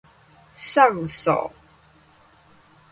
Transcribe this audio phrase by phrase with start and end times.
[0.55, 1.51] 酸素